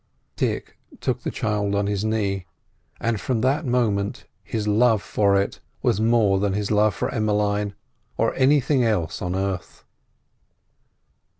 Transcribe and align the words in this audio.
Dick 0.35 0.79
took 0.99 1.21
the 1.21 1.29
child 1.29 1.75
on 1.75 1.85
his 1.85 2.03
knee, 2.03 2.47
and 2.99 3.21
from 3.21 3.41
that 3.41 3.67
moment 3.67 4.25
his 4.41 4.67
love 4.67 5.03
for 5.03 5.39
it 5.39 5.59
was 5.83 6.01
more 6.01 6.39
than 6.39 6.53
his 6.53 6.71
love 6.71 6.95
for 6.95 7.11
Emmeline 7.13 7.75
or 8.17 8.33
anything 8.33 8.83
else 8.83 9.21
on 9.21 9.35
earth. 9.35 9.83